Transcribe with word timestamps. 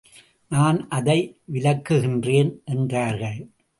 நான் 0.47 0.87
அதை 0.89 1.37
விலக்குகின்றேன் 1.53 2.51
என்றார்கள். 2.63 3.39